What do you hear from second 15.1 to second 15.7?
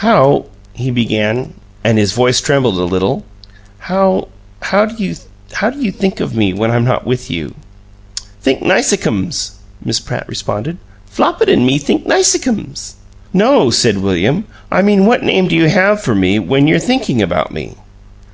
name do you